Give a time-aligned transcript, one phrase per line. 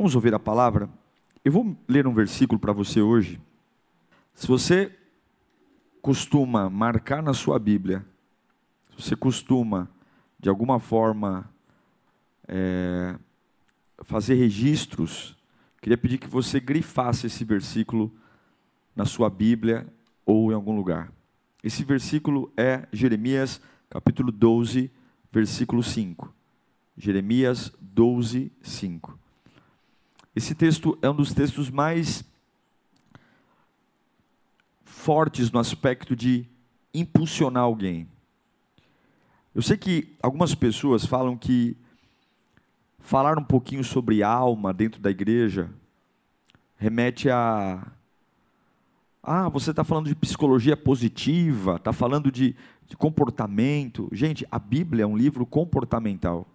[0.00, 0.88] Vamos ouvir a palavra?
[1.44, 3.38] Eu vou ler um versículo para você hoje.
[4.32, 4.90] Se você
[6.00, 8.02] costuma marcar na sua Bíblia,
[8.88, 9.90] se você costuma,
[10.38, 11.52] de alguma forma,
[12.48, 13.14] é,
[13.98, 15.36] fazer registros,
[15.82, 18.10] queria pedir que você grifasse esse versículo
[18.96, 19.86] na sua Bíblia
[20.24, 21.12] ou em algum lugar.
[21.62, 23.60] Esse versículo é Jeremias
[23.90, 24.90] capítulo 12,
[25.30, 26.34] versículo 5.
[26.96, 29.20] Jeremias 12, 5.
[30.40, 32.24] Esse texto é um dos textos mais
[34.86, 36.48] fortes no aspecto de
[36.94, 38.08] impulsionar alguém.
[39.54, 41.76] Eu sei que algumas pessoas falam que
[43.00, 45.70] falar um pouquinho sobre alma dentro da igreja
[46.78, 47.86] remete a.
[49.22, 52.56] Ah, você está falando de psicologia positiva, está falando de,
[52.88, 54.08] de comportamento.
[54.10, 56.48] Gente, a Bíblia é um livro comportamental.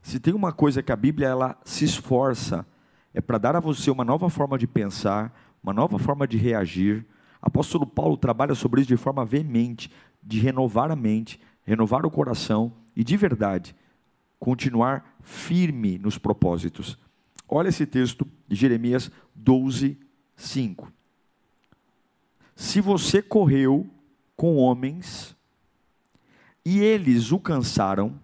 [0.00, 2.64] Se tem uma coisa que a Bíblia ela se esforça
[3.12, 7.04] é para dar a você uma nova forma de pensar, uma nova forma de reagir.
[7.42, 9.90] Apóstolo Paulo trabalha sobre isso de forma veemente,
[10.22, 13.74] de renovar a mente, renovar o coração e de verdade
[14.40, 16.98] continuar firme nos propósitos.
[17.46, 19.98] Olha esse texto de Jeremias 12,
[20.34, 20.90] 5.
[22.56, 23.86] Se você correu
[24.34, 25.36] com homens
[26.64, 28.18] e eles o cansaram,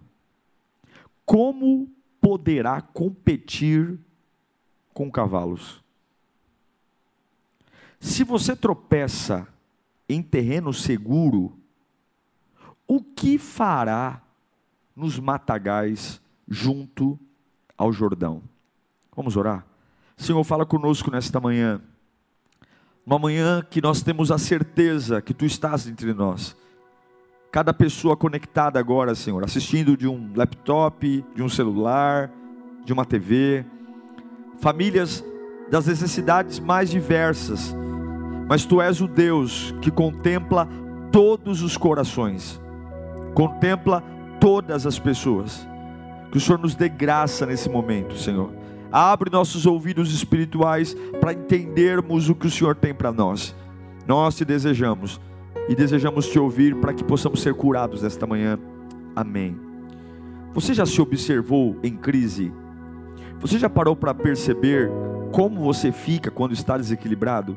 [1.23, 3.99] como poderá competir
[4.97, 5.83] com cavalos.
[7.99, 9.47] Se você tropeça
[10.09, 11.55] em terreno seguro,
[12.87, 14.19] o que fará
[14.95, 17.19] nos matagais junto
[17.77, 18.41] ao Jordão?
[19.15, 19.67] Vamos orar?
[20.17, 21.79] Senhor, fala conosco nesta manhã.
[23.05, 26.57] Uma manhã que nós temos a certeza que tu estás entre nós.
[27.51, 32.31] Cada pessoa conectada agora, Senhor, assistindo de um laptop, de um celular,
[32.83, 33.63] de uma TV,
[34.59, 35.23] famílias
[35.69, 37.75] das necessidades mais diversas,
[38.47, 40.67] mas tu és o Deus que contempla
[41.11, 42.61] todos os corações,
[43.33, 44.03] contempla
[44.39, 45.67] todas as pessoas.
[46.31, 48.51] Que o Senhor nos dê graça nesse momento, Senhor.
[48.91, 53.55] Abre nossos ouvidos espirituais para entendermos o que o Senhor tem para nós.
[54.05, 55.19] Nós te desejamos
[55.67, 58.57] e desejamos te ouvir para que possamos ser curados nesta manhã.
[59.15, 59.59] Amém.
[60.53, 62.51] Você já se observou em crise?
[63.39, 64.89] Você já parou para perceber
[65.31, 67.55] como você fica quando está desequilibrado?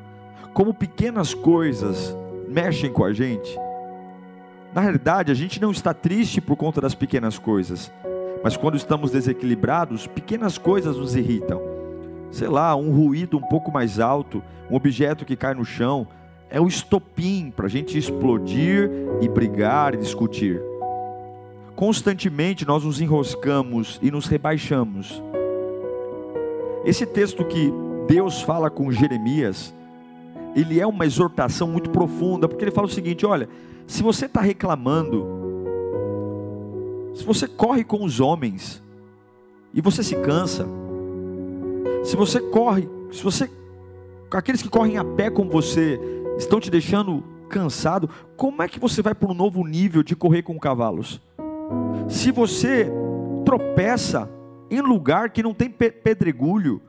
[0.52, 2.14] Como pequenas coisas
[2.46, 3.58] mexem com a gente?
[4.74, 7.90] Na realidade, a gente não está triste por conta das pequenas coisas,
[8.44, 11.62] mas quando estamos desequilibrados, pequenas coisas nos irritam.
[12.30, 16.06] Sei lá, um ruído um pouco mais alto, um objeto que cai no chão,
[16.50, 18.90] é o estopim para a gente explodir
[19.22, 20.60] e brigar e discutir.
[21.74, 25.22] Constantemente nós nos enroscamos e nos rebaixamos
[26.84, 27.72] esse texto que
[28.06, 29.74] Deus fala com Jeremias,
[30.54, 33.48] ele é uma exortação muito profunda, porque ele fala o seguinte: olha,
[33.86, 35.26] se você está reclamando,
[37.14, 38.82] se você corre com os homens
[39.74, 40.66] e você se cansa,
[42.02, 43.50] se você corre, se você,
[44.30, 46.00] aqueles que correm a pé com você
[46.38, 50.42] estão te deixando cansado, como é que você vai para um novo nível de correr
[50.42, 51.20] com cavalos?
[52.08, 52.90] Se você
[53.44, 54.28] tropeça
[54.70, 56.80] em lugar que não tem pedregulho.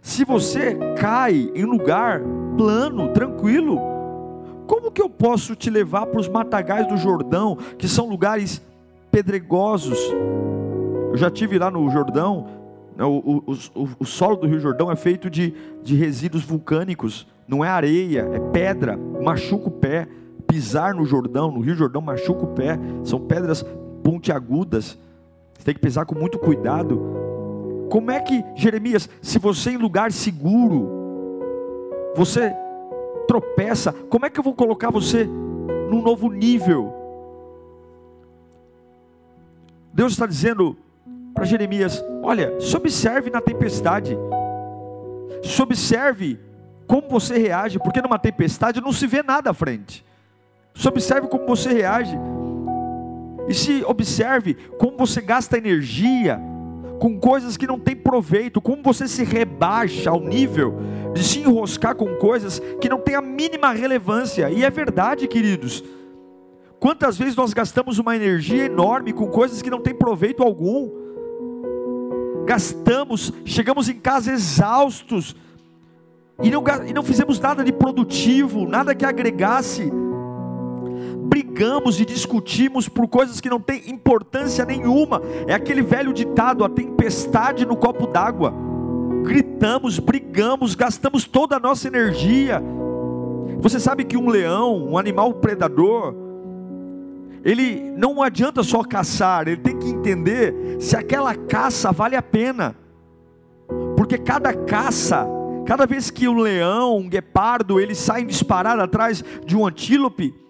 [0.00, 2.20] Se você cai em lugar
[2.56, 3.78] plano, tranquilo,
[4.66, 8.62] como que eu posso te levar para os matagais do Jordão, que são lugares
[9.10, 9.98] pedregosos?
[11.10, 12.46] Eu já tive lá no Jordão,
[12.96, 17.26] né, o, o, o, o solo do Rio Jordão é feito de, de resíduos vulcânicos,
[17.46, 20.08] não é areia, é pedra, machuca o pé.
[20.46, 23.64] Pisar no Jordão, no Rio Jordão, machuca o pé, são pedras
[24.02, 24.98] pontiagudas.
[25.62, 27.00] Você tem que pisar com muito cuidado.
[27.88, 30.90] Como é que, Jeremias, se você em lugar seguro,
[32.16, 32.52] você
[33.28, 36.92] tropeça, como é que eu vou colocar você num novo nível?
[39.94, 40.76] Deus está dizendo
[41.32, 44.18] para Jeremias: olha, se observe na tempestade,
[45.44, 46.40] se observe
[46.88, 50.04] como você reage, porque numa tempestade não se vê nada à frente.
[50.74, 52.18] Se observe como você reage.
[53.48, 56.40] E se observe como você gasta energia,
[56.98, 60.76] com coisas que não têm proveito, como você se rebaixa ao nível
[61.12, 64.48] de se enroscar com coisas que não têm a mínima relevância.
[64.50, 65.82] E é verdade, queridos.
[66.78, 70.90] Quantas vezes nós gastamos uma energia enorme com coisas que não têm proveito algum?
[72.44, 75.36] Gastamos, chegamos em casa exaustos
[76.42, 79.92] e não, e não fizemos nada de produtivo, nada que agregasse.
[81.32, 85.22] Brigamos e discutimos por coisas que não têm importância nenhuma.
[85.46, 88.52] É aquele velho ditado: a tempestade no copo d'água.
[89.22, 92.62] Gritamos, brigamos, gastamos toda a nossa energia.
[93.60, 96.14] Você sabe que um leão, um animal predador,
[97.42, 102.76] ele não adianta só caçar, ele tem que entender se aquela caça vale a pena.
[103.96, 105.26] Porque cada caça,
[105.64, 110.41] cada vez que um leão, um guepardo, ele sai disparado atrás de um antílope,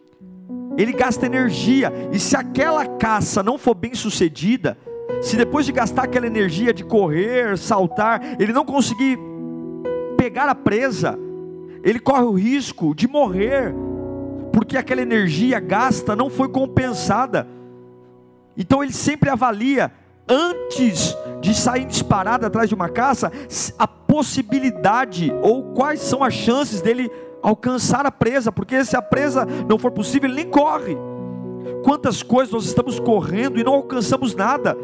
[0.76, 1.92] ele gasta energia.
[2.12, 4.76] E se aquela caça não for bem sucedida,
[5.20, 9.18] se depois de gastar aquela energia de correr, saltar, ele não conseguir
[10.16, 11.18] pegar a presa,
[11.82, 13.74] ele corre o risco de morrer
[14.52, 17.48] porque aquela energia gasta não foi compensada.
[18.56, 19.90] Então ele sempre avalia,
[20.28, 23.32] antes de sair disparado atrás de uma caça,
[23.78, 27.10] a possibilidade ou quais são as chances dele
[27.42, 30.96] alcançar a presa, porque se a presa não for possível, ele nem corre.
[31.84, 34.76] Quantas coisas nós estamos correndo e não alcançamos nada.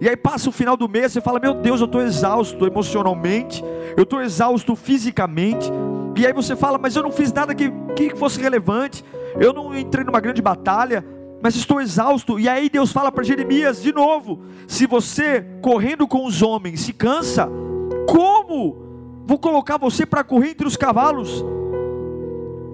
[0.00, 3.62] E aí passa o final do mês, você fala: Meu Deus, eu estou exausto emocionalmente,
[3.96, 5.70] eu estou exausto fisicamente.
[6.16, 9.04] E aí você fala: Mas eu não fiz nada que, que fosse relevante
[9.38, 11.04] eu não entrei numa grande batalha,
[11.42, 12.40] mas estou exausto.
[12.40, 16.92] E aí Deus fala para Jeremias de novo: se você correndo com os homens se
[16.92, 17.48] cansa,
[18.08, 21.44] como vou colocar você para correr entre os cavalos?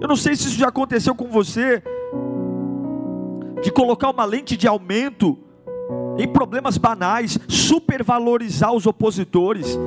[0.03, 1.81] Eu não sei se isso já aconteceu com você,
[3.63, 5.39] de colocar uma lente de aumento
[6.19, 9.79] em problemas banais, supervalorizar os opositores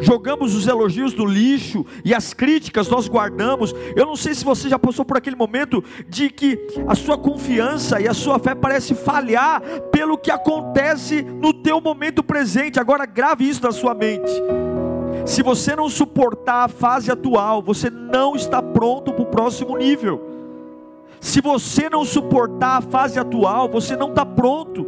[0.00, 3.74] jogamos os elogios no lixo e as críticas nós guardamos.
[3.94, 6.58] Eu não sei se você já passou por aquele momento de que
[6.88, 9.60] a sua confiança e a sua fé parece falhar
[9.92, 12.80] pelo que acontece no teu momento presente.
[12.80, 14.32] Agora grave isso na sua mente.
[15.24, 20.28] Se você não suportar a fase atual, você não está pronto para o próximo nível.
[21.20, 24.84] Se você não suportar a fase atual, você não está pronto.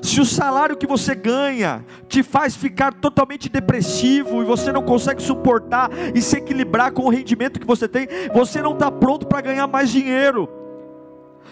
[0.00, 5.22] Se o salário que você ganha te faz ficar totalmente depressivo e você não consegue
[5.22, 9.40] suportar e se equilibrar com o rendimento que você tem, você não está pronto para
[9.40, 10.61] ganhar mais dinheiro.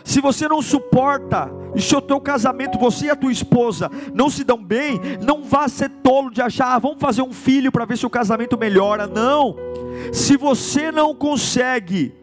[0.04, 4.28] Se você não suporta, e se o teu casamento, você e a tua esposa não
[4.28, 7.84] se dão bem, não vá ser tolo de achar, ah, vamos fazer um filho para
[7.84, 9.06] ver se o casamento melhora.
[9.06, 9.56] Não.
[10.12, 12.20] Se você não consegue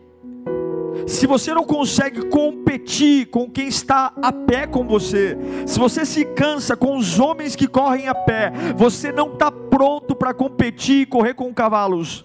[1.06, 6.25] se você não consegue competir com quem está a pé com você, se você se
[6.25, 11.06] cansa com os homens que correm a pé, você não está pronto para competir e
[11.06, 12.24] correr com cavalos.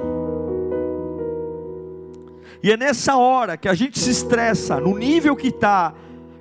[2.62, 5.92] E é nessa hora que a gente se estressa, no nível que está,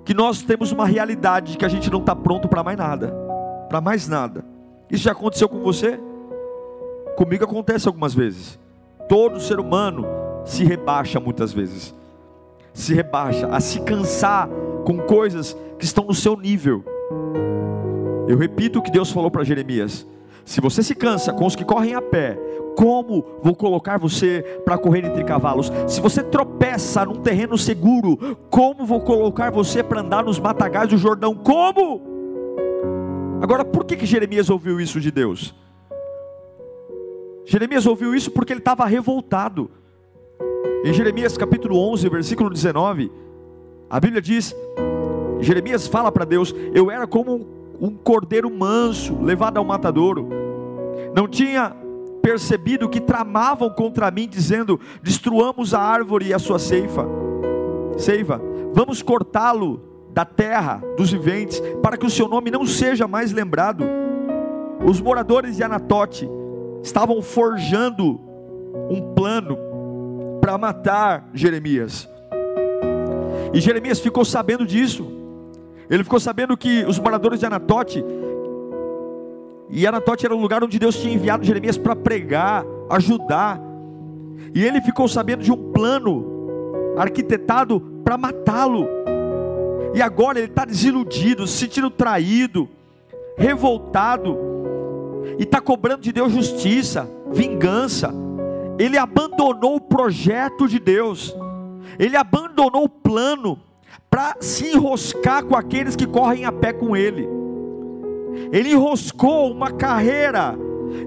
[0.06, 3.14] que nós temos uma realidade de que a gente não está pronto para mais nada,
[3.68, 4.46] para mais nada.
[4.90, 6.00] Isso já aconteceu com você?
[7.16, 8.60] Comigo acontece algumas vezes.
[9.10, 10.06] Todo ser humano
[10.46, 11.94] se rebaixa muitas vezes
[12.74, 14.48] se rebaixa, a se cansar
[14.86, 16.84] com coisas que estão no seu nível.
[18.28, 20.08] Eu repito o que Deus falou para Jeremias:
[20.46, 22.38] se você se cansa com os que correm a pé,
[22.76, 25.72] como vou colocar você para correr entre cavalos?
[25.88, 28.18] Se você tropeça num terreno seguro,
[28.50, 31.36] como vou colocar você para andar nos matagais do Jordão?
[31.36, 32.02] Como?
[33.42, 35.54] Agora, por que, que Jeremias ouviu isso de Deus?
[37.46, 39.70] Jeremias ouviu isso porque ele estava revoltado.
[40.84, 43.12] Em Jeremias capítulo 11, versículo 19,
[43.90, 44.56] a Bíblia diz:
[45.40, 50.30] Jeremias fala para Deus: Eu era como um cordeiro manso levado ao matadouro,
[51.16, 51.76] não tinha
[52.22, 57.08] percebido que tramavam contra mim, dizendo: Destruamos a árvore e a sua ceifa,
[57.98, 58.40] seiva,
[58.74, 59.82] vamos cortá-lo
[60.14, 63.84] da terra dos viventes, para que o seu nome não seja mais lembrado.
[64.86, 66.30] Os moradores de Anatote
[66.84, 68.20] estavam forjando
[68.90, 69.58] um plano
[70.40, 72.10] para matar Jeremias.
[73.54, 75.11] E Jeremias ficou sabendo disso.
[75.92, 78.04] Ele ficou sabendo que os moradores de Anatote,
[79.70, 83.62] e Anatote era o lugar onde Deus tinha enviado Jeremias para pregar, ajudar.
[84.56, 86.26] E ele ficou sabendo de um plano
[86.98, 88.88] arquitetado para matá-lo.
[89.94, 92.68] E agora ele está desiludido, se sentindo traído,
[93.38, 94.38] revoltado,
[95.38, 98.14] e está cobrando de Deus justiça, vingança
[98.82, 101.36] ele abandonou o projeto de Deus,
[102.00, 103.60] ele abandonou o plano
[104.12, 107.30] para se enroscar com aqueles que correm a pé com ele.
[108.52, 110.58] ele enroscou uma carreira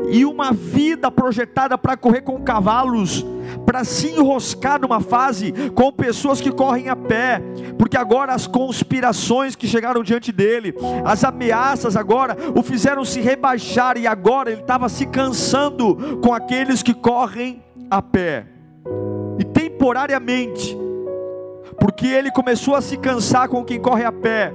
[0.08, 3.24] e uma vida projetada para correr com cavalos,
[3.66, 7.42] para se enroscar numa fase com pessoas que correm a pé,
[7.78, 13.98] porque agora as conspirações que chegaram diante dele, as ameaças agora o fizeram se rebaixar
[13.98, 18.46] e agora ele estava se cansando com aqueles que correm a pé.
[19.38, 20.74] E temporariamente,
[21.78, 24.52] porque ele começou a se cansar com quem corre a pé,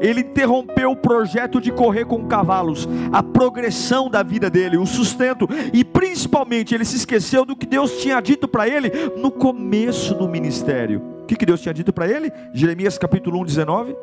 [0.00, 5.48] ele interrompeu o projeto de correr com cavalos, a progressão da vida dele, o sustento,
[5.72, 10.28] e principalmente ele se esqueceu do que Deus tinha dito para ele no começo do
[10.28, 11.02] ministério.
[11.22, 12.32] O que, que Deus tinha dito para ele?
[12.52, 13.96] Jeremias capítulo 1, 19.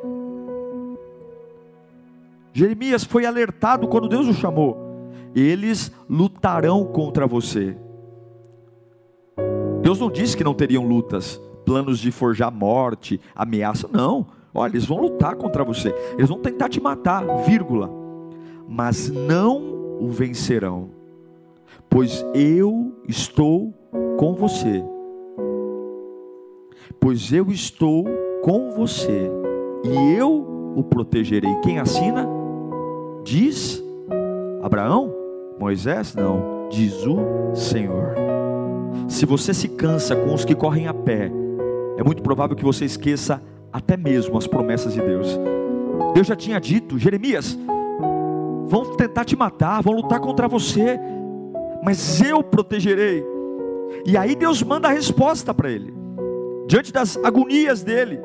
[2.54, 7.78] Jeremias foi alertado quando Deus o chamou: eles lutarão contra você.
[9.82, 14.28] Deus não disse que não teriam lutas, planos de forjar morte, ameaça, não.
[14.54, 17.92] Olha, eles vão lutar contra você, eles vão tentar te matar, vírgula,
[18.66, 20.90] mas não o vencerão,
[21.90, 23.74] pois eu estou
[24.18, 24.82] com você.
[27.02, 28.06] Pois eu estou
[28.42, 29.30] com você
[29.84, 31.54] e eu o protegerei.
[31.62, 32.26] Quem assina?
[33.26, 33.84] Diz
[34.64, 35.14] Abraão?
[35.60, 36.16] Moisés?
[36.16, 38.16] Não, diz o Senhor.
[39.10, 41.32] Se você se cansa com os que correm a pé,
[41.98, 43.42] é muito provável que você esqueça
[43.74, 45.38] até mesmo as promessas de Deus.
[46.14, 47.58] Deus já tinha dito, Jeremias,
[48.68, 51.00] vão tentar te matar, vão lutar contra você,
[51.84, 53.26] mas eu protegerei.
[54.06, 55.94] E aí Deus manda a resposta para ele,
[56.68, 58.20] diante das agonias dele.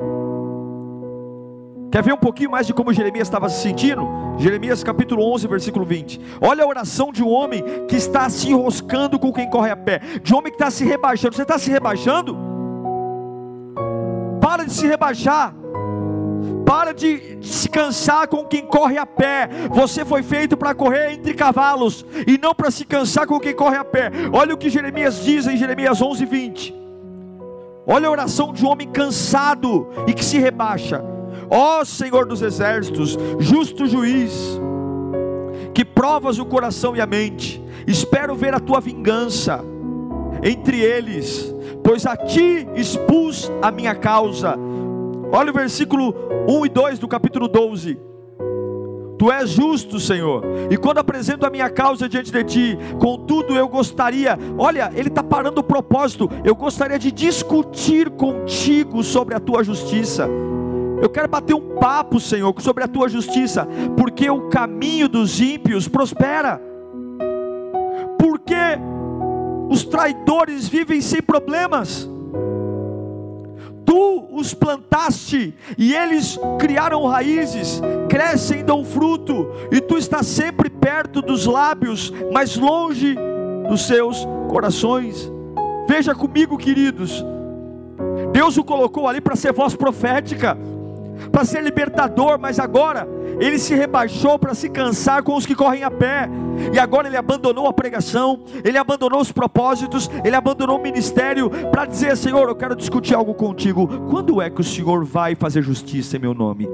[1.91, 4.07] Quer ver um pouquinho mais de como Jeremias estava se sentindo?
[4.37, 6.19] Jeremias capítulo 11, versículo 20.
[6.41, 9.99] Olha a oração de um homem que está se enroscando com quem corre a pé,
[10.21, 11.35] de um homem que está se rebaixando.
[11.35, 12.52] Você está se rebaixando?
[14.53, 15.55] Para de se rebaixar.
[16.63, 19.49] Para de, se cansar com quem corre a pé.
[19.71, 23.77] Você foi feito para correr entre cavalos e não para se cansar com quem corre
[23.77, 24.11] a pé.
[24.31, 26.75] Olha o que Jeremias diz em Jeremias 11, 20.
[27.87, 31.03] Olha a oração de um homem cansado e que se rebaixa.
[31.49, 34.61] Ó oh, Senhor dos exércitos, justo juiz,
[35.73, 39.72] que provas o coração e a mente, espero ver a tua vingança
[40.43, 44.57] entre eles, pois a ti expus a minha causa.
[45.31, 46.13] Olha o versículo
[46.47, 47.97] 1 e 2 do capítulo 12.
[49.17, 53.69] Tu és justo, Senhor, e quando apresento a minha causa diante de ti, contudo eu
[53.69, 59.63] gostaria, olha, ele está parando o propósito, eu gostaria de discutir contigo sobre a tua
[59.63, 60.27] justiça.
[61.01, 65.87] Eu quero bater um papo, Senhor, sobre a tua justiça, porque o caminho dos ímpios
[65.87, 66.72] prospera.
[69.73, 72.07] Os traidores vivem sem problemas.
[73.83, 81.23] Tu os plantaste e eles criaram raízes, crescem, dão fruto, e tu estás sempre perto
[81.23, 83.15] dos lábios, mas longe
[83.67, 85.31] dos seus corações.
[85.87, 87.25] Veja comigo, queridos,
[88.31, 90.55] Deus o colocou ali para ser voz profética
[91.31, 93.07] para ser libertador, mas agora
[93.39, 96.29] ele se rebaixou para se cansar com os que correm a pé,
[96.71, 101.85] e agora ele abandonou a pregação, ele abandonou os propósitos, ele abandonou o ministério para
[101.85, 103.87] dizer: Senhor, eu quero discutir algo contigo.
[104.09, 106.67] Quando é que o Senhor vai fazer justiça em meu nome?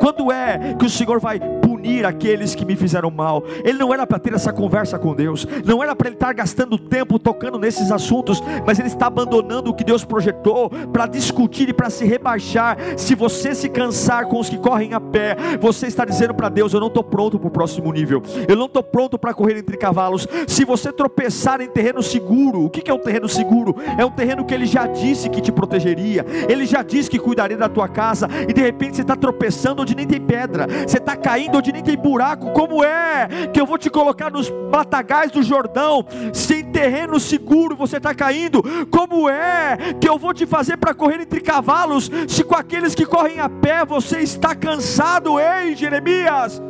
[0.00, 1.38] Quando é que o Senhor vai
[1.86, 3.44] punir aqueles que me fizeram mal.
[3.64, 6.76] Ele não era para ter essa conversa com Deus, não era para ele estar gastando
[6.76, 11.72] tempo tocando nesses assuntos, mas ele está abandonando o que Deus projetou para discutir e
[11.72, 12.76] para se rebaixar.
[12.96, 16.72] Se você se cansar com os que correm a pé, você está dizendo para Deus:
[16.72, 19.76] Eu não estou pronto para o próximo nível, eu não estou pronto para correr entre
[19.76, 20.26] cavalos.
[20.48, 23.76] Se você tropeçar em terreno seguro, o que é um terreno seguro?
[23.96, 27.56] É um terreno que ele já disse que te protegeria, ele já disse que cuidaria
[27.56, 31.16] da tua casa, e de repente você está tropeçando onde nem tem pedra, você está
[31.16, 35.42] caindo onde nem tem buraco, como é que eu vou te colocar nos matagais do
[35.42, 38.62] Jordão, sem terreno seguro você está caindo?
[38.90, 43.04] Como é que eu vou te fazer para correr entre cavalos, se com aqueles que
[43.04, 46.62] correm a pé você está cansado, ei Jeremias?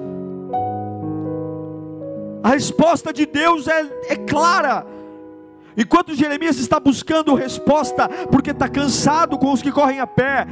[2.42, 4.86] A resposta de Deus é, é clara.
[5.76, 10.46] Enquanto Jeremias está buscando resposta, porque está cansado com os que correm a pé,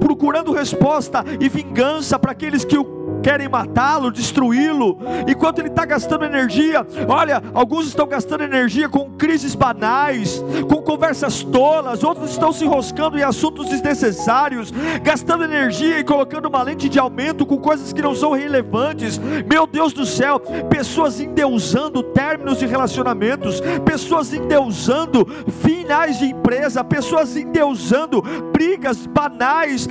[0.00, 4.98] procurando resposta e vingança para aqueles que o querem matá-lo, destruí-lo,
[5.28, 6.86] enquanto ele está gastando energia.
[7.08, 13.18] Olha, alguns estão gastando energia com crises banais, com conversas tolas, outros estão se enroscando
[13.18, 18.14] em assuntos desnecessários, gastando energia e colocando uma lente de aumento com coisas que não
[18.14, 19.18] são relevantes.
[19.48, 25.26] Meu Deus do céu, pessoas endeusando términos de relacionamentos, pessoas endeusando
[25.62, 29.88] finais de empresa, pessoas endeusando brigas banais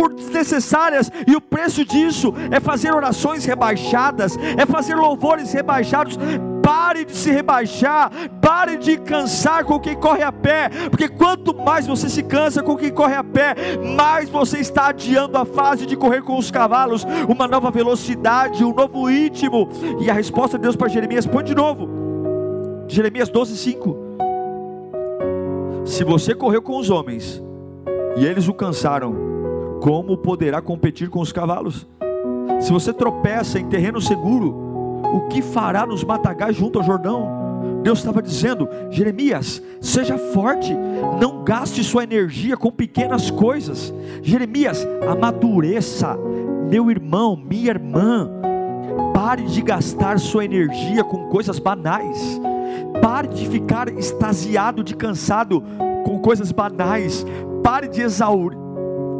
[0.00, 6.18] por desnecessárias, e o preço disso é fazer orações rebaixadas, é fazer louvores rebaixados.
[6.62, 11.86] Pare de se rebaixar, pare de cansar com quem corre a pé, porque quanto mais
[11.86, 13.54] você se cansa com quem corre a pé,
[13.94, 18.72] mais você está adiando a fase de correr com os cavalos, uma nova velocidade, um
[18.72, 19.68] novo íntimo.
[20.00, 21.88] E a resposta de Deus para Jeremias, põe de novo,
[22.88, 23.96] Jeremias 12, 5.
[25.84, 27.42] Se você correu com os homens
[28.16, 29.29] e eles o cansaram,
[29.80, 31.86] como poderá competir com os cavalos?
[32.60, 34.54] Se você tropeça em terreno seguro,
[35.14, 37.40] o que fará nos matagais junto ao Jordão?
[37.82, 40.76] Deus estava dizendo: Jeremias, seja forte,
[41.18, 43.92] não gaste sua energia com pequenas coisas.
[44.22, 46.16] Jeremias, amadureça,
[46.68, 48.30] meu irmão, minha irmã,
[49.14, 52.38] pare de gastar sua energia com coisas banais,
[53.00, 55.64] pare de ficar extasiado, de cansado
[56.04, 57.24] com coisas banais,
[57.62, 58.59] pare de exaurir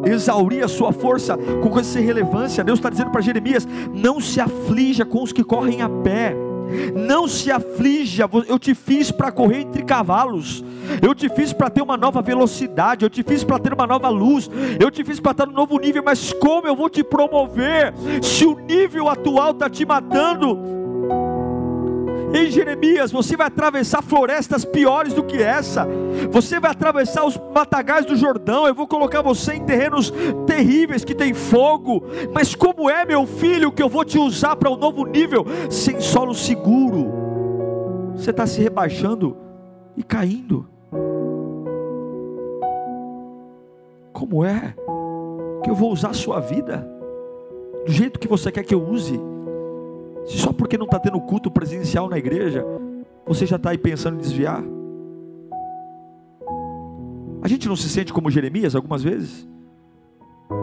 [0.04, 2.64] exaurir a sua força com coisas sem relevância.
[2.64, 6.35] Deus está dizendo para Jeremias: não se aflija com os que correm a pé.
[6.95, 10.64] Não se aflija, eu te fiz para correr entre cavalos,
[11.02, 14.09] eu te fiz para ter uma nova velocidade, eu te fiz para ter uma nova
[14.09, 17.92] luz, eu te fiz para estar no novo nível, mas como eu vou te promover
[18.23, 20.79] se o nível atual está te matando?
[22.32, 25.87] Em Jeremias, você vai atravessar florestas piores do que essa.
[26.30, 28.66] Você vai atravessar os matagais do Jordão.
[28.66, 30.12] Eu vou colocar você em terrenos
[30.46, 32.04] terríveis que tem fogo.
[32.32, 36.00] Mas como é, meu filho, que eu vou te usar para um novo nível sem
[36.00, 37.10] solo seguro?
[38.14, 39.37] Você está se rebaixando
[39.96, 40.68] e caindo.
[44.12, 44.75] Como é
[45.64, 46.87] que eu vou usar a sua vida
[47.84, 49.18] do jeito que você quer que eu use?
[50.26, 52.64] Só porque não está tendo culto presencial na igreja,
[53.26, 54.62] você já está aí pensando em desviar.
[57.42, 59.48] A gente não se sente como Jeremias algumas vezes?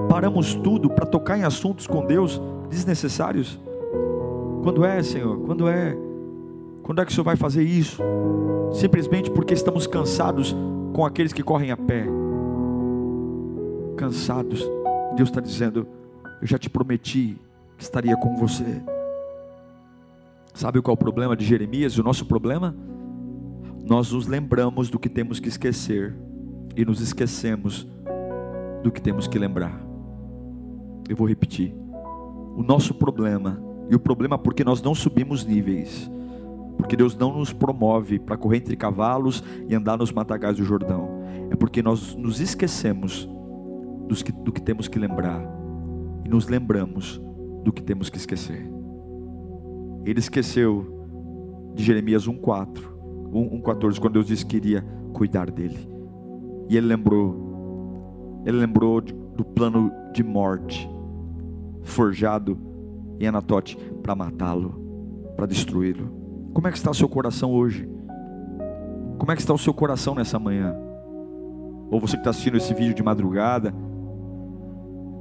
[0.09, 3.59] Paramos tudo para tocar em assuntos com Deus desnecessários.
[4.63, 5.39] Quando é, Senhor?
[5.39, 5.97] Quando é?
[6.83, 8.01] Quando é que o Senhor vai fazer isso?
[8.71, 10.55] Simplesmente porque estamos cansados
[10.93, 12.05] com aqueles que correm a pé.
[13.95, 14.69] Cansados.
[15.15, 15.87] Deus está dizendo:
[16.41, 17.39] Eu já te prometi
[17.77, 18.81] que estaria com você.
[20.57, 21.99] Sabe qual é o problema de Jeremias?
[21.99, 22.75] O nosso problema?
[23.87, 26.17] Nós nos lembramos do que temos que esquecer
[26.75, 27.87] e nos esquecemos
[28.81, 29.79] do que temos que lembrar.
[31.07, 31.75] Eu vou repetir.
[32.55, 36.09] O nosso problema, e o problema é porque nós não subimos níveis,
[36.75, 41.21] porque Deus não nos promove para correr entre cavalos e andar nos matagais do Jordão,
[41.51, 43.29] é porque nós nos esquecemos
[44.25, 45.39] que, do que temos que lembrar
[46.25, 47.21] e nos lembramos
[47.63, 48.76] do que temos que esquecer.
[50.07, 52.81] Ele esqueceu de Jeremias 1,4,
[53.29, 55.77] 1,14, quando Deus disse que iria cuidar dele.
[56.69, 60.89] E ele lembrou, ele lembrou do plano de morte,
[61.83, 62.57] forjado
[63.19, 66.09] em Anatote para matá-lo, para destruí-lo.
[66.53, 67.85] Como é que está o seu coração hoje?
[69.17, 70.73] Como é que está o seu coração nessa manhã?
[71.91, 73.73] Ou você que está assistindo esse vídeo de madrugada,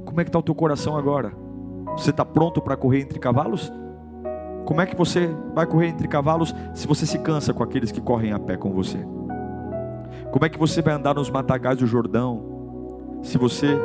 [0.05, 1.33] como é que está o teu coração agora?
[1.97, 3.69] Você está pronto para correr entre cavalos?
[4.67, 8.01] Como é que você vai correr entre cavalos se você se cansa com aqueles que
[8.01, 8.97] correm a pé com você?
[10.29, 12.43] Como é que você vai andar nos matagais do Jordão
[13.23, 13.79] se você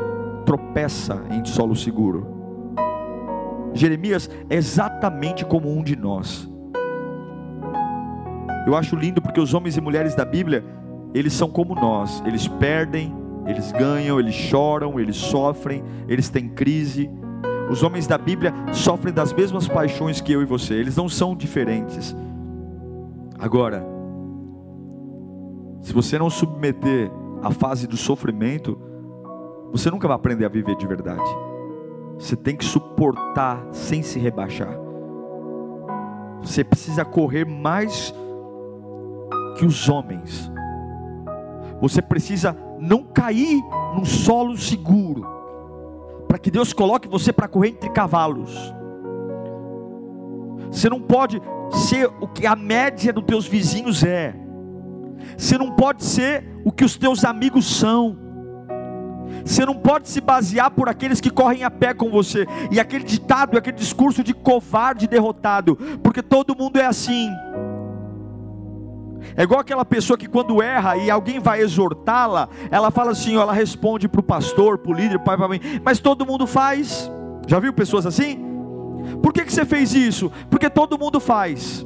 [0.45, 2.27] tropeça em solo seguro?
[3.73, 6.51] Jeremias é exatamente como um de nós.
[8.67, 10.65] Eu acho lindo porque os homens e mulheres da Bíblia,
[11.15, 13.15] eles são como nós, eles perdem,
[13.47, 17.09] eles ganham, eles choram, eles sofrem, eles têm crise,
[17.73, 21.35] os homens da Bíblia sofrem das mesmas paixões que eu e você, eles não são
[21.35, 22.15] diferentes.
[23.39, 23.83] Agora,
[25.81, 27.11] se você não submeter
[27.43, 28.79] a fase do sofrimento,
[29.73, 31.25] você nunca vai aprender a viver de verdade.
[32.19, 34.79] Você tem que suportar sem se rebaixar.
[36.43, 38.15] Você precisa correr mais
[39.57, 40.53] que os homens.
[41.81, 43.63] Você precisa não cair
[43.95, 45.42] num solo seguro
[46.33, 48.55] para que Deus coloque você para correr entre cavalos.
[50.71, 51.39] Você não pode
[51.71, 54.35] ser o que a média dos teus vizinhos é.
[55.37, 58.17] Você não pode ser o que os teus amigos são.
[59.45, 62.47] Você não pode se basear por aqueles que correm a pé com você.
[62.71, 67.29] E aquele ditado, aquele discurso de covarde derrotado, porque todo mundo é assim.
[69.37, 73.53] É igual aquela pessoa que quando erra e alguém vai exortá-la, ela fala assim, ela
[73.53, 76.47] responde para o pastor, para o líder, para o pai, para mim, mas todo mundo
[76.47, 77.11] faz.
[77.47, 78.39] Já viu pessoas assim?
[79.23, 80.31] Por que, que você fez isso?
[80.51, 81.85] Porque todo mundo faz.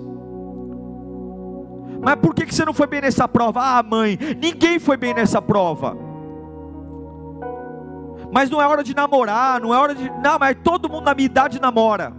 [2.03, 3.61] Mas por que, que você não foi bem nessa prova?
[3.61, 5.97] Ah, mãe, ninguém foi bem nessa prova.
[8.33, 10.11] Mas não é hora de namorar, não é hora de.
[10.23, 12.13] Não, mas todo mundo na minha idade namora.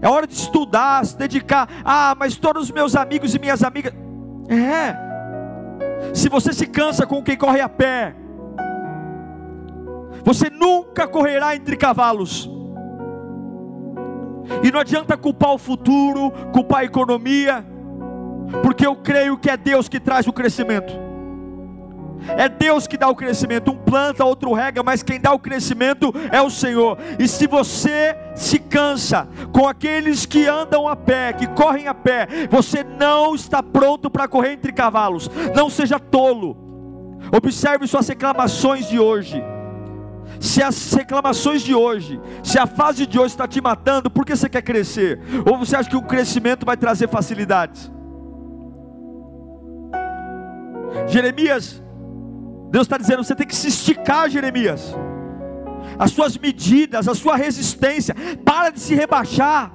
[0.00, 1.68] É hora de estudar, se dedicar.
[1.84, 3.92] Ah, mas todos os meus amigos e minhas amigas.
[4.48, 4.96] É.
[6.14, 8.14] Se você se cansa com quem corre a pé,
[10.24, 12.50] você nunca correrá entre cavalos.
[14.62, 17.64] E não adianta culpar o futuro, culpar a economia,
[18.62, 21.03] porque eu creio que é Deus que traz o crescimento.
[22.36, 23.70] É Deus que dá o crescimento.
[23.70, 26.98] Um planta, outro rega, mas quem dá o crescimento é o Senhor.
[27.18, 32.26] E se você se cansa com aqueles que andam a pé, que correm a pé,
[32.50, 35.30] você não está pronto para correr entre cavalos.
[35.54, 36.56] Não seja tolo.
[37.34, 39.42] Observe suas reclamações de hoje.
[40.40, 44.34] Se as reclamações de hoje, se a fase de hoje está te matando, por que
[44.34, 45.20] você quer crescer?
[45.46, 47.92] Ou você acha que o crescimento vai trazer facilidades?
[51.06, 51.83] Jeremias
[52.74, 54.96] Deus está dizendo: você tem que se esticar, Jeremias.
[55.96, 58.16] As suas medidas, a sua resistência.
[58.44, 59.70] Para de se rebaixar.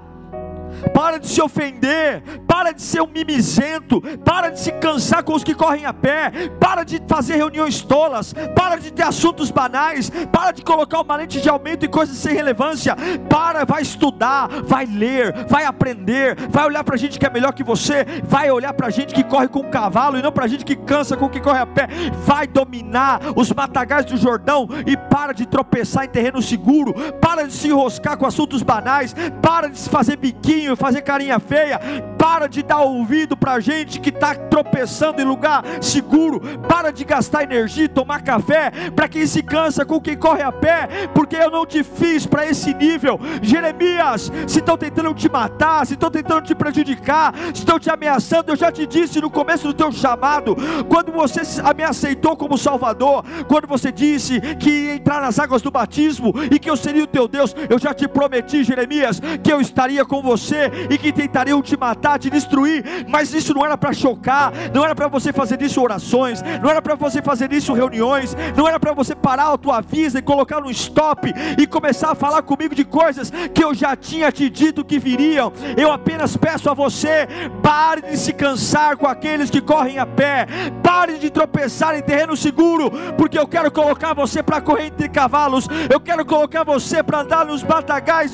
[0.93, 5.43] Para de se ofender, para de ser um mimizento, para de se cansar com os
[5.43, 10.51] que correm a pé, para de fazer reuniões tolas, para de ter assuntos banais, para
[10.51, 12.95] de colocar uma lente de aumento em coisas sem relevância,
[13.29, 17.63] para, vai estudar, vai ler, vai aprender, vai olhar para gente que é melhor que
[17.63, 20.75] você, vai olhar para gente que corre com um cavalo e não para gente que
[20.75, 21.87] cansa com o que corre a pé,
[22.25, 27.53] vai dominar os matagais do Jordão e para de tropeçar em terreno seguro, para de
[27.53, 31.79] se enroscar com assuntos banais, para de se fazer biquinho fazer carinha feia.
[32.17, 36.39] Para de dar ouvido para gente que está tropeçando em lugar seguro.
[36.67, 41.09] Para de gastar energia tomar café para quem se cansa com quem corre a pé,
[41.13, 43.19] porque eu não te fiz para esse nível.
[43.41, 48.51] Jeremias, se estão tentando te matar, se estão tentando te prejudicar, se estão te ameaçando,
[48.51, 50.55] eu já te disse no começo do teu chamado,
[50.87, 51.41] quando você
[51.75, 56.59] me aceitou como Salvador, quando você disse que ia entrar nas águas do batismo e
[56.59, 60.21] que eu seria o teu Deus, eu já te prometi, Jeremias, que eu estaria com
[60.21, 64.51] você você e que tentariam te matar, te destruir, mas isso não era para chocar,
[64.73, 68.67] não era para você fazer disso orações, não era para você fazer disso reuniões, não
[68.67, 72.41] era para você parar a tua vida e colocar no stop e começar a falar
[72.41, 75.53] comigo de coisas que eu já tinha te dito que viriam.
[75.77, 77.27] Eu apenas peço a você,
[77.61, 80.47] pare de se cansar com aqueles que correm a pé,
[80.81, 85.67] pare de tropeçar em terreno seguro, porque eu quero colocar você para correr entre cavalos,
[85.89, 88.31] eu quero colocar você para andar nos batagais,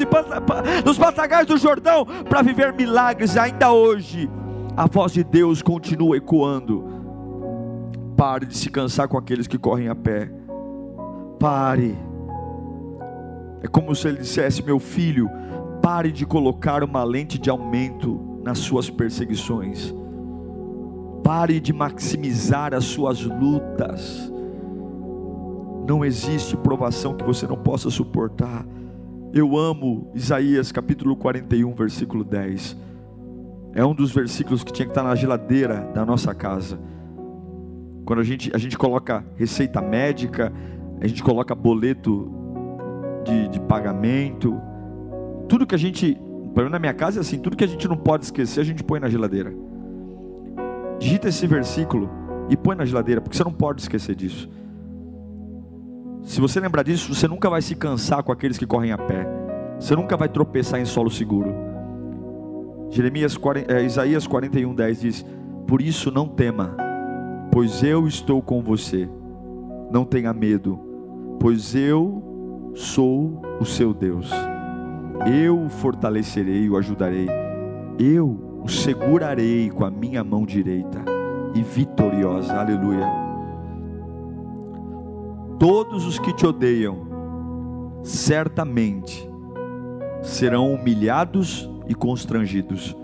[0.86, 4.30] nos batagais do Jordão, para viver milagres ainda hoje.
[4.76, 6.84] A voz de Deus continua ecoando.
[8.18, 10.32] Pare de se cansar com aqueles que correm a pé.
[11.40, 11.98] Pare.
[13.62, 15.30] É como se ele dissesse: Meu filho,
[15.82, 19.94] pare de colocar uma lente de aumento nas suas perseguições.
[21.24, 24.32] Pare de maximizar as suas lutas.
[25.88, 28.66] Não existe provação que você não possa suportar.
[29.36, 32.78] Eu amo Isaías capítulo 41, versículo 10.
[33.74, 36.80] É um dos versículos que tinha que estar na geladeira da nossa casa.
[38.06, 40.54] Quando a gente, a gente coloca receita médica,
[41.02, 42.32] a gente coloca boleto
[43.26, 44.58] de, de pagamento,
[45.50, 46.18] tudo que a gente,
[46.54, 48.86] pelo na minha casa é assim, tudo que a gente não pode esquecer, a gente
[48.86, 49.54] põe na geladeira.
[50.98, 52.10] Digita esse versículo
[52.50, 54.50] e põe na geladeira, porque você não pode esquecer disso.
[56.26, 59.28] Se você lembrar disso, você nunca vai se cansar com aqueles que correm a pé.
[59.80, 61.54] Você nunca vai tropeçar em solo seguro.
[62.90, 65.26] Jeremias, é, Isaías 41, 10 diz:
[65.68, 66.76] Por isso não tema,
[67.52, 69.08] pois eu estou com você.
[69.92, 70.80] Não tenha medo,
[71.40, 74.32] pois eu sou o seu Deus.
[75.32, 77.28] Eu o fortalecerei o ajudarei.
[78.00, 81.04] Eu o segurarei com a minha mão direita
[81.54, 82.60] e vitoriosa.
[82.60, 83.25] Aleluia.
[85.68, 87.08] Todos os que te odeiam,
[88.04, 89.28] certamente
[90.22, 92.96] serão humilhados e constrangidos.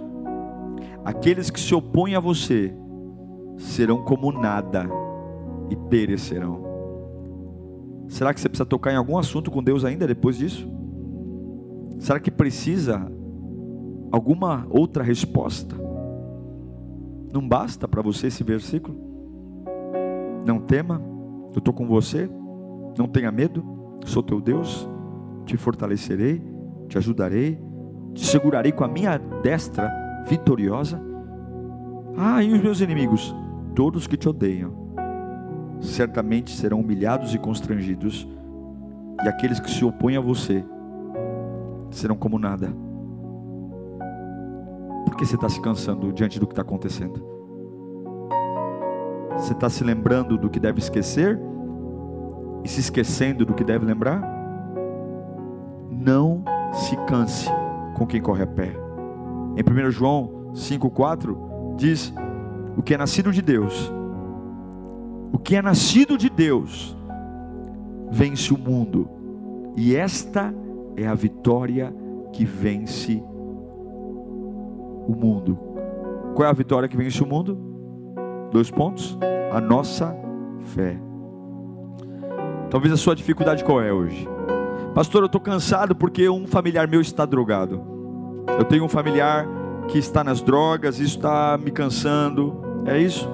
[1.04, 2.72] Aqueles que se opõem a você
[3.58, 4.88] serão como nada
[5.72, 6.64] e perecerão.
[8.08, 10.72] Será que você precisa tocar em algum assunto com Deus ainda depois disso?
[11.98, 13.12] Será que precisa
[14.12, 15.76] alguma outra resposta?
[17.34, 18.96] Não basta para você esse versículo?
[20.46, 21.02] Não tema,
[21.56, 22.30] eu estou com você.
[22.98, 23.64] Não tenha medo,
[24.06, 24.88] sou teu Deus,
[25.46, 26.42] te fortalecerei,
[26.88, 27.60] te ajudarei,
[28.14, 29.92] te segurarei com a minha destra
[30.28, 31.02] vitoriosa.
[32.18, 33.36] Ah, e os meus inimigos,
[33.74, 34.74] todos que te odeiam,
[35.80, 38.28] certamente serão humilhados e constrangidos,
[39.24, 40.64] e aqueles que se opõem a você
[41.90, 42.74] serão como nada.
[45.06, 47.22] Por que você está se cansando diante do que está acontecendo?
[49.34, 51.40] Você está se lembrando do que deve esquecer?
[52.64, 54.22] E se esquecendo do que deve lembrar?
[55.90, 56.44] Não
[56.74, 57.50] se canse
[57.96, 58.74] com quem corre a pé.
[59.56, 62.14] Em 1 João 5,4 diz:
[62.78, 63.92] O que é nascido de Deus,
[65.32, 66.98] o que é nascido de Deus,
[68.10, 69.10] vence o mundo,
[69.76, 70.54] e esta
[70.96, 71.94] é a vitória
[72.32, 73.24] que vence
[75.08, 75.58] o mundo.
[76.36, 77.58] Qual é a vitória que vence o mundo?
[78.52, 79.18] Dois pontos.
[79.52, 80.16] A nossa
[80.60, 80.98] fé.
[82.72, 84.26] Talvez a sua dificuldade qual é hoje?
[84.96, 87.84] Pastor, eu estou cansado porque um familiar meu está drogado.
[88.58, 89.46] Eu tenho um familiar
[89.90, 92.56] que está nas drogas, isso está me cansando.
[92.86, 93.30] É isso?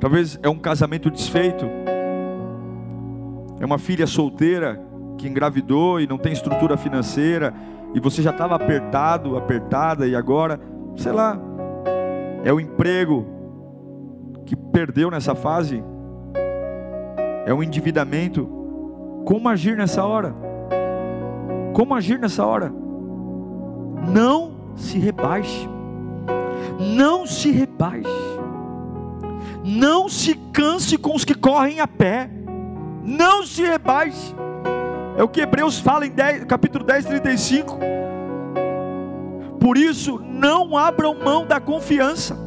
[0.00, 1.66] Talvez é um casamento desfeito.
[3.60, 4.82] É uma filha solteira
[5.18, 7.52] que engravidou e não tem estrutura financeira
[7.94, 10.58] e você já estava apertado, apertada e agora,
[10.96, 11.38] sei lá,
[12.42, 13.26] é o emprego
[14.46, 15.84] que perdeu nessa fase,
[17.50, 18.48] é um endividamento.
[19.24, 20.34] Como agir nessa hora?
[21.74, 22.72] Como agir nessa hora?
[24.08, 25.68] Não se rebaixe,
[26.78, 28.08] não se rebaixe,
[29.64, 32.30] não se canse com os que correm a pé,
[33.04, 34.34] não se rebaixe.
[35.16, 37.78] É o que Hebreus fala em 10, capítulo 10, 35.
[39.58, 42.38] Por isso, não abram mão da confiança.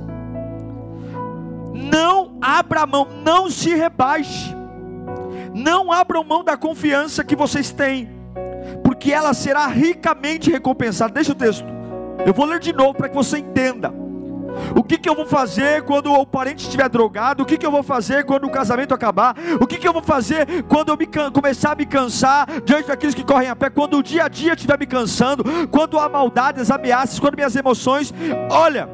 [1.74, 4.63] Não abra mão, não se rebaixe.
[5.54, 8.10] Não abram mão da confiança que vocês têm,
[8.84, 11.14] porque ela será ricamente recompensada.
[11.14, 11.66] Deixa o texto.
[12.26, 13.94] Eu vou ler de novo para que você entenda.
[14.76, 17.44] O que, que eu vou fazer quando o parente estiver drogado?
[17.44, 19.36] O que, que eu vou fazer quando o casamento acabar?
[19.60, 23.16] O que, que eu vou fazer quando eu me começar a me cansar diante daqueles
[23.16, 23.70] que correm a pé?
[23.70, 25.44] Quando o dia a dia estiver me cansando?
[25.70, 28.14] Quando a maldade, as ameaças, quando minhas emoções.
[28.50, 28.88] Olha,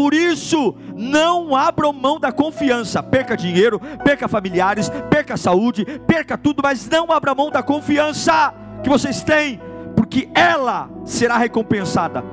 [0.00, 3.02] por isso, não abram mão da confiança.
[3.02, 8.88] Perca dinheiro, perca familiares, perca saúde, perca tudo, mas não abra mão da confiança que
[8.88, 9.60] vocês têm,
[9.94, 12.24] porque ela será recompensada.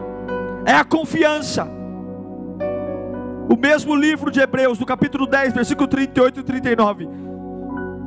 [0.65, 1.67] É a confiança.
[3.49, 7.10] O mesmo livro de Hebreus, no capítulo 10, versículo 38 e 39.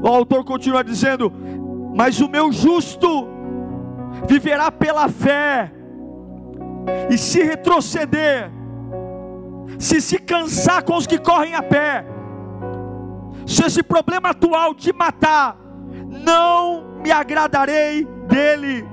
[0.03, 1.31] O autor continua dizendo:
[1.95, 3.29] Mas o meu justo
[4.27, 5.71] viverá pela fé,
[7.11, 8.51] e se retroceder,
[9.79, 12.05] se se cansar com os que correm a pé,
[13.47, 15.57] se esse problema atual te matar,
[16.25, 18.87] não me agradarei dele.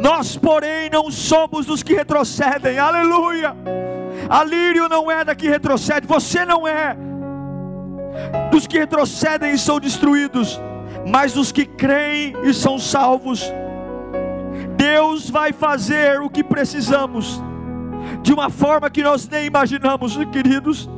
[0.00, 3.54] Nós, porém, não somos os que retrocedem, aleluia.
[4.28, 6.96] A lírio não é da que retrocede, você não é
[8.50, 10.60] dos que retrocedem e são destruídos,
[11.06, 13.52] mas dos que creem e são salvos.
[14.76, 17.42] Deus vai fazer o que precisamos,
[18.22, 20.88] de uma forma que nós nem imaginamos, queridos.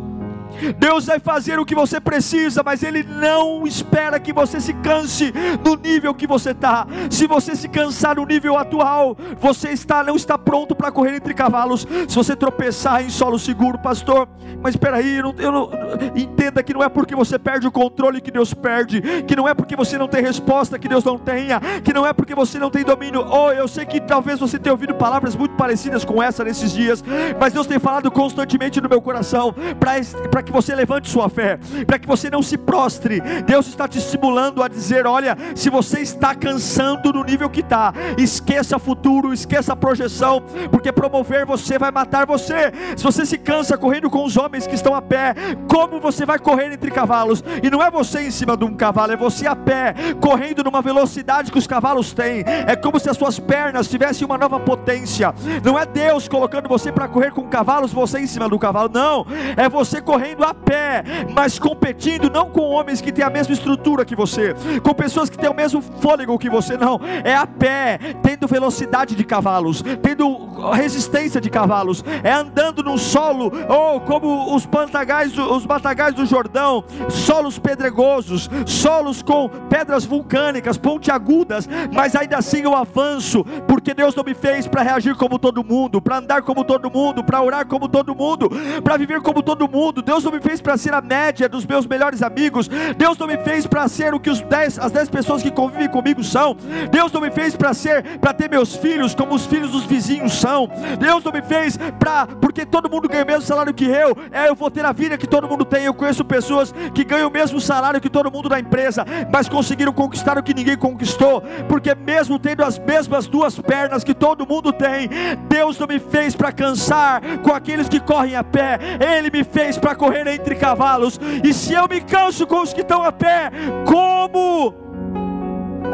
[0.78, 5.32] Deus vai fazer o que você precisa, mas Ele não espera que você se canse
[5.64, 6.86] no nível que você está.
[7.10, 11.34] Se você se cansar no nível atual, você está não está pronto para correr entre
[11.34, 11.86] cavalos.
[12.08, 14.28] Se você tropeçar em solo seguro, pastor,
[14.62, 15.70] mas espera aí, eu não, eu não,
[16.14, 19.54] entenda que não é porque você perde o controle que Deus perde, que não é
[19.54, 22.70] porque você não tem resposta que Deus não tenha, que não é porque você não
[22.70, 23.26] tem domínio.
[23.28, 27.02] Oh, eu sei que talvez você tenha ouvido palavras muito parecidas com essa nesses dias,
[27.38, 31.58] mas Deus tem falado constantemente no meu coração para para que você levante sua fé,
[31.86, 33.20] para que você não se prostre.
[33.46, 37.92] Deus está te estimulando a dizer: olha, se você está cansando no nível que está,
[38.18, 42.72] esqueça futuro, esqueça a projeção, porque promover você vai matar você.
[42.96, 45.34] Se você se cansa correndo com os homens que estão a pé,
[45.68, 47.44] como você vai correr entre cavalos?
[47.62, 50.82] E não é você em cima de um cavalo, é você a pé, correndo numa
[50.82, 52.42] velocidade que os cavalos têm.
[52.66, 55.32] É como se as suas pernas tivessem uma nova potência.
[55.62, 59.24] Não é Deus colocando você para correr com cavalos, você em cima do cavalo, não.
[59.56, 63.52] É você correndo correndo a pé, mas competindo não com homens que têm a mesma
[63.52, 67.00] estrutura que você, com pessoas que têm o mesmo fôlego que você, não.
[67.24, 73.52] É a pé, tendo velocidade de cavalos, tendo resistência de cavalos, é andando no solo,
[73.68, 81.68] ou como os pantagais, os batagais do Jordão, solos pedregosos, solos com pedras vulcânicas, pontiagudas,
[81.92, 86.00] mas ainda assim eu avanço, porque Deus não me fez para reagir como todo mundo,
[86.00, 88.50] para andar como todo mundo, para orar como todo mundo,
[88.82, 90.02] para viver como todo mundo.
[90.02, 92.68] Deus Deus não me fez para ser a média dos meus melhores amigos.
[92.96, 95.88] Deus não me fez para ser o que os dez, as dez pessoas que convivem
[95.88, 96.56] comigo são.
[96.92, 100.34] Deus não me fez para ser, para ter meus filhos como os filhos dos vizinhos
[100.34, 100.70] são.
[101.00, 104.16] Deus não me fez para, porque todo mundo ganha o mesmo salário que eu.
[104.30, 105.86] É, eu vou ter a vida que todo mundo tem.
[105.86, 109.92] Eu conheço pessoas que ganham o mesmo salário que todo mundo da empresa, mas conseguiram
[109.92, 114.72] conquistar o que ninguém conquistou, porque mesmo tendo as mesmas duas pernas que todo mundo
[114.72, 115.08] tem,
[115.48, 118.78] Deus não me fez para cansar com aqueles que correm a pé.
[119.16, 121.18] Ele me fez para correr entre cavalos.
[121.42, 123.50] E se eu me canso com os que estão a pé,
[123.86, 124.74] como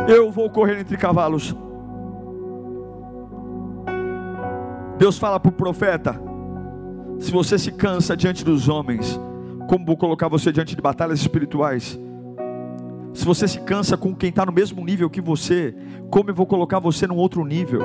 [0.09, 1.55] eu vou correr entre cavalos?
[4.99, 6.21] Deus fala para o profeta:
[7.19, 9.19] se você se cansa diante dos homens,
[9.69, 11.99] como vou colocar você diante de batalhas espirituais?
[13.15, 15.75] Se você se cansa com quem está no mesmo nível que você,
[16.11, 17.81] como eu vou colocar você num outro nível?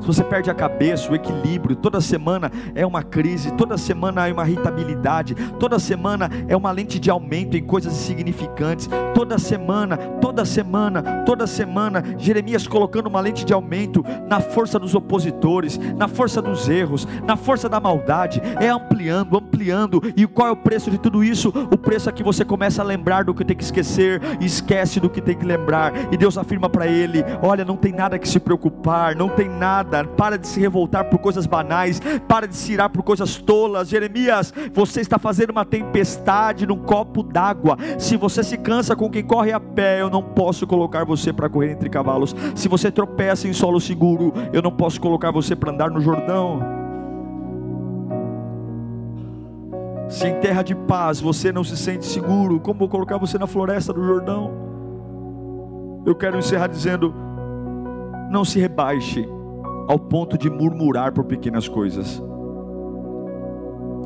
[0.00, 4.32] Se você perde a cabeça, o equilíbrio, toda semana é uma crise, toda semana é
[4.32, 10.44] uma irritabilidade, toda semana é uma lente de aumento em coisas insignificantes, toda semana, toda
[10.44, 16.42] semana, toda semana, Jeremias colocando uma lente de aumento na força dos opositores, na força
[16.42, 19.53] dos erros, na força da maldade, é ampliando, ampliando,
[20.16, 21.48] e qual é o preço de tudo isso?
[21.70, 25.10] O preço é que você começa a lembrar do que tem que esquecer, esquece do
[25.10, 28.40] que tem que lembrar, e Deus afirma para ele: olha, não tem nada que se
[28.40, 32.72] preocupar, não tem nada nada, para de se revoltar por coisas banais, para de se
[32.72, 33.88] irar por coisas tolas.
[33.88, 37.76] Jeremias, você está fazendo uma tempestade num copo d'água.
[37.98, 41.48] Se você se cansa com quem corre a pé, eu não posso colocar você para
[41.48, 42.34] correr entre cavalos.
[42.54, 46.83] Se você tropeça em solo seguro, eu não posso colocar você para andar no Jordão.
[50.14, 53.48] Se em terra de paz você não se sente seguro, como vou colocar você na
[53.48, 54.48] floresta do Jordão?
[56.06, 57.12] Eu quero encerrar dizendo:
[58.30, 59.28] não se rebaixe
[59.88, 62.22] ao ponto de murmurar por pequenas coisas.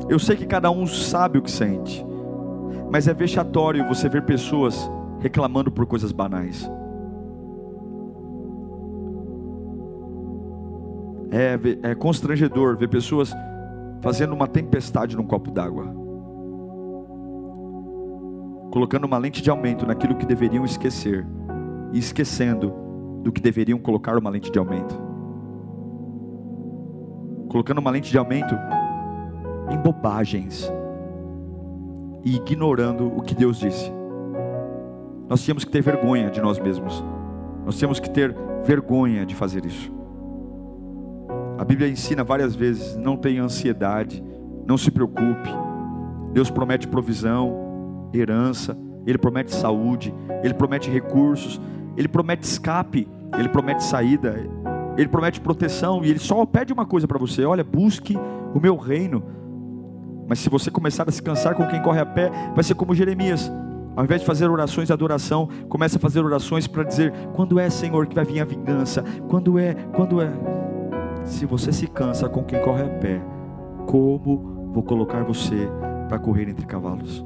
[0.09, 2.03] Eu sei que cada um sabe o que sente,
[2.91, 6.67] mas é vexatório você ver pessoas reclamando por coisas banais.
[11.29, 11.59] É,
[11.91, 13.31] é constrangedor ver pessoas
[14.01, 15.85] fazendo uma tempestade num copo d'água,
[18.71, 21.25] colocando uma lente de aumento naquilo que deveriam esquecer
[21.91, 22.73] e esquecendo
[23.23, 25.09] do que deveriam colocar uma lente de aumento
[27.49, 28.55] colocando uma lente de aumento
[29.71, 30.71] em bobagens
[32.23, 33.91] e ignorando o que Deus disse.
[35.27, 37.03] Nós tínhamos que ter vergonha de nós mesmos.
[37.65, 39.91] Nós temos que ter vergonha de fazer isso.
[41.59, 44.23] A Bíblia ensina várias vezes: não tenha ansiedade,
[44.65, 45.49] não se preocupe.
[46.31, 51.59] Deus promete provisão, herança, Ele promete saúde, Ele promete recursos,
[51.97, 53.05] Ele promete escape,
[53.37, 54.37] Ele promete saída,
[54.97, 58.17] ele promete proteção e ele só pede uma coisa para você: olha, busque
[58.53, 59.23] o meu reino.
[60.27, 62.93] Mas se você começar a se cansar com quem corre a pé, vai ser como
[62.93, 63.51] Jeremias.
[63.95, 67.69] Ao invés de fazer orações de adoração, começa a fazer orações para dizer: quando é,
[67.69, 69.03] Senhor, que vai vir a vingança?
[69.29, 69.73] Quando é?
[69.93, 70.58] Quando é?
[71.23, 73.21] Se você se cansa com quem corre a pé,
[73.85, 75.69] como vou colocar você
[76.07, 77.25] para correr entre cavalos?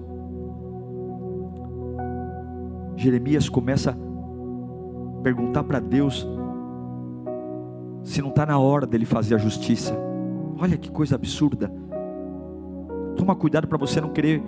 [2.95, 6.27] Jeremias começa a perguntar para Deus
[8.03, 9.97] se não está na hora dele fazer a justiça.
[10.59, 11.71] Olha que coisa absurda.
[13.15, 14.43] Toma cuidado para você não querer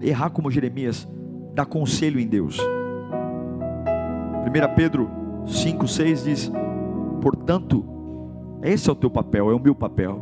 [0.00, 1.06] errar como Jeremias,
[1.54, 2.58] dar conselho em Deus.
[2.58, 5.10] 1 Pedro
[5.46, 6.52] 5, 6 diz:
[7.20, 7.84] Portanto,
[8.62, 10.20] esse é o teu papel, é o meu papel.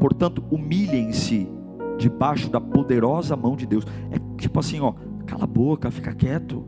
[0.00, 1.50] Portanto, humilhem-se
[1.98, 3.84] debaixo da poderosa mão de Deus.
[4.10, 4.92] É tipo assim, ó,
[5.26, 6.64] cala a boca, fica quieto.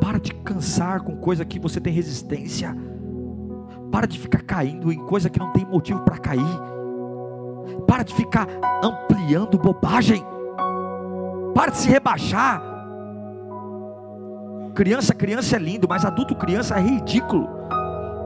[0.00, 2.76] Para de cansar com coisa que você tem resistência.
[3.90, 6.60] Para de ficar caindo em coisa que não tem motivo para cair.
[7.86, 8.46] Para de ficar
[8.82, 10.22] ampliando bobagem.
[11.54, 12.62] Para de se rebaixar.
[14.74, 17.48] Criança, criança é lindo, mas adulto, criança é ridículo.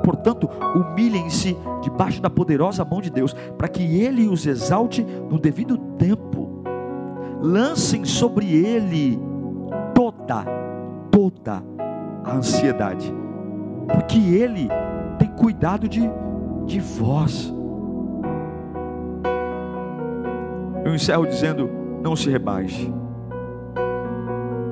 [0.02, 5.76] Portanto, humilhem-se debaixo da poderosa mão de Deus, para que Ele os exalte no devido
[5.76, 6.62] tempo.
[7.40, 9.18] Lancem sobre Ele
[9.94, 10.44] toda,
[11.10, 11.62] toda
[12.24, 13.12] a ansiedade,
[13.88, 14.68] porque Ele
[15.42, 16.08] cuidado de,
[16.66, 17.52] de vós.
[20.84, 21.68] Eu encerro dizendo:
[22.00, 22.92] não se rebaixe,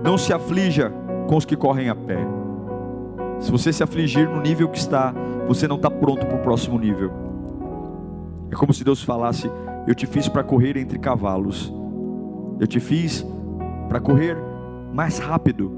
[0.05, 0.93] não se aflija
[1.29, 2.40] com os que correm a pé.
[3.41, 5.15] Se você se afligir no nível que está,
[5.49, 7.11] você não está pronto para o próximo nível.
[8.51, 9.51] É como se Deus falasse:
[9.87, 11.73] Eu te fiz para correr entre cavalos,
[12.61, 13.25] eu te fiz
[13.89, 14.37] para correr
[14.93, 15.73] mais rápido,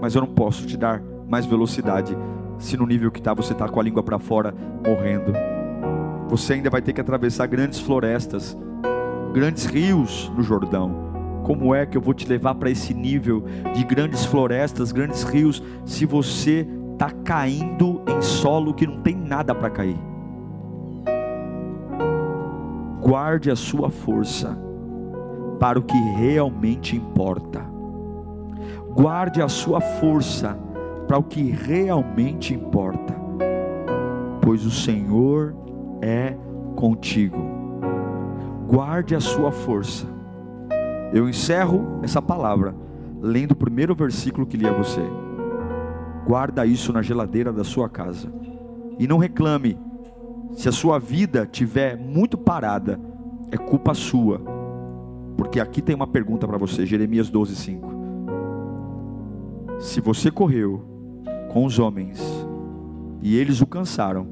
[0.00, 2.16] mas eu não posso te dar mais velocidade
[2.58, 4.54] se no nível que está você está com a língua para fora
[4.86, 5.32] morrendo.
[6.28, 8.56] Você ainda vai ter que atravessar grandes florestas,
[9.32, 11.06] grandes rios no Jordão.
[11.44, 15.62] Como é que eu vou te levar para esse nível de grandes florestas, grandes rios,
[15.84, 16.66] se você
[16.96, 19.98] está caindo em solo que não tem nada para cair?
[23.02, 24.58] Guarde a sua força
[25.60, 27.62] para o que realmente importa.
[28.94, 30.58] Guarde a sua força
[31.06, 33.14] para o que realmente importa,
[34.40, 35.54] pois o Senhor
[36.00, 36.34] é
[36.74, 37.54] contigo.
[38.66, 40.06] guarde a sua força.
[41.12, 42.74] Eu encerro essa palavra
[43.20, 45.25] lendo o primeiro versículo que li a você.
[46.26, 48.32] Guarda isso na geladeira da sua casa.
[48.98, 49.78] E não reclame
[50.56, 52.98] se a sua vida tiver muito parada,
[53.52, 54.40] é culpa sua.
[55.36, 57.96] Porque aqui tem uma pergunta para você, Jeremias 12, 5.
[59.78, 60.82] Se você correu
[61.52, 62.20] com os homens
[63.22, 64.26] e eles o cansaram,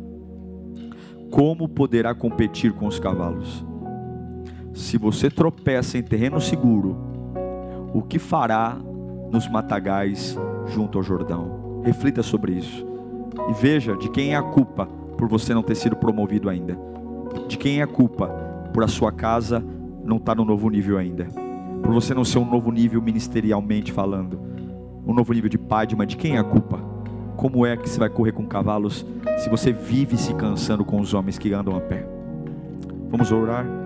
[1.30, 3.64] como poderá competir com os cavalos?
[4.72, 6.96] Se você tropeça em terreno seguro,
[7.92, 8.76] o que fará
[9.30, 10.36] nos matagais
[10.66, 11.63] junto ao Jordão?
[11.84, 12.86] Reflita sobre isso.
[13.50, 14.86] E veja de quem é a culpa
[15.18, 16.78] por você não ter sido promovido ainda.
[17.46, 18.28] De quem é a culpa
[18.72, 19.64] por a sua casa
[20.02, 21.26] não estar no novo nível ainda.
[21.82, 24.40] Por você não ser um novo nível ministerialmente falando.
[25.06, 25.58] Um novo nível de
[25.96, 26.06] mãe.
[26.06, 26.78] De quem é a culpa?
[27.36, 29.04] Como é que você vai correr com cavalos
[29.38, 32.06] se você vive se cansando com os homens que andam a pé?
[33.10, 33.83] Vamos orar?